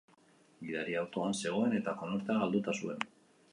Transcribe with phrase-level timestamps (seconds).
[0.67, 3.09] Gidaria autoan zegoen eta konortea galduta zuen.